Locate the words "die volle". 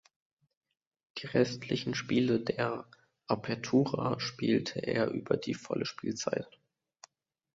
5.37-5.85